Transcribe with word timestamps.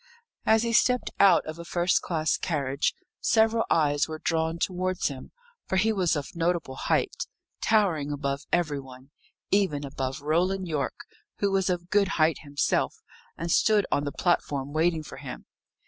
As 0.47 0.63
he 0.63 0.73
stepped 0.73 1.11
out 1.19 1.45
of 1.45 1.59
a 1.59 1.63
first 1.63 2.01
class 2.01 2.35
carriage, 2.35 2.95
several 3.19 3.65
eyes 3.69 4.07
were 4.07 4.17
drawn 4.17 4.57
towards 4.57 5.09
him, 5.09 5.31
for 5.67 5.75
he 5.75 5.93
was 5.93 6.15
of 6.15 6.35
notable 6.35 6.73
height, 6.73 7.27
towering 7.61 8.11
above 8.11 8.41
every 8.51 8.79
one; 8.79 9.11
even 9.51 9.85
above 9.85 10.21
Roland 10.21 10.67
Yorke, 10.67 11.05
who 11.37 11.51
was 11.51 11.69
of 11.69 11.91
good 11.91 12.07
height 12.17 12.39
himself, 12.39 13.03
and 13.37 13.51
stood 13.51 13.85
on 13.91 14.03
the 14.03 14.11
platform 14.11 14.73
waiting 14.73 15.03
for 15.03 15.17
him. 15.17 15.45